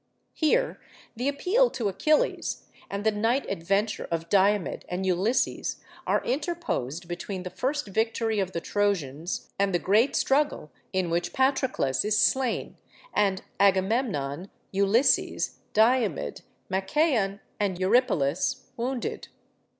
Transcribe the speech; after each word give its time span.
Here 0.33 0.81
the 1.15 1.27
appeal 1.27 1.69
to 1.69 1.87
Achilles 1.87 2.63
and 2.89 3.03
the 3.03 3.11
night 3.11 3.45
adventure 3.47 4.07
of 4.09 4.29
Diomed 4.29 4.83
and 4.89 5.05
Ulysses 5.05 5.79
are 6.07 6.23
interposed 6.23 7.07
between 7.07 7.43
the 7.43 7.51
first 7.51 7.85
victory 7.89 8.39
of 8.39 8.51
the 8.51 8.61
Trojans 8.61 9.51
and 9.59 9.75
the 9.75 9.77
great 9.77 10.15
struggle 10.15 10.71
in 10.91 11.11
which 11.11 11.33
Patroclus 11.33 12.03
is 12.03 12.17
slain, 12.17 12.77
and 13.13 13.43
Agamemnon, 13.59 14.49
Ulysses, 14.71 15.59
Diomed, 15.73 16.41
Machaon, 16.67 17.39
and 17.59 17.79
Eurypylus 17.79 18.71
wounded. 18.77 19.27